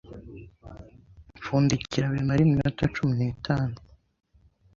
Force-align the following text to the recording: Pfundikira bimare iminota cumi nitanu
Pfundikira 1.37 2.05
bimare 2.13 2.39
iminota 2.43 2.83
cumi 2.95 3.13
nitanu 3.19 3.77